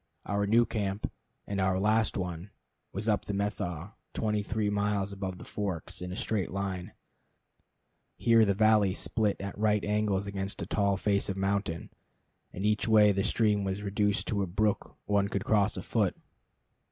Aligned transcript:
Our 0.25 0.47
new 0.47 0.65
camp 0.65 1.11
and 1.45 1.61
our 1.61 1.79
last 1.79 2.17
one 2.17 2.49
was 2.91 3.07
up 3.07 3.25
the 3.25 3.35
Methow, 3.35 3.93
twenty 4.15 4.41
three 4.41 4.71
miles 4.71 5.13
above 5.13 5.37
the 5.37 5.45
Forks, 5.45 6.01
in 6.01 6.11
a 6.11 6.15
straight 6.15 6.49
line. 6.49 6.93
Here 8.17 8.43
the 8.43 8.55
valley 8.55 8.95
split 8.95 9.39
at 9.39 9.55
right 9.55 9.85
angles 9.85 10.25
against 10.25 10.59
a 10.63 10.65
tall 10.65 10.97
face 10.97 11.29
of 11.29 11.37
mountain, 11.37 11.91
and 12.51 12.65
each 12.65 12.87
way 12.87 13.11
the 13.11 13.23
stream 13.23 13.63
was 13.63 13.83
reduced 13.83 14.27
to 14.29 14.41
a 14.41 14.47
brook 14.47 14.97
one 15.05 15.27
could 15.27 15.45
cross 15.45 15.77
afoot. 15.77 16.17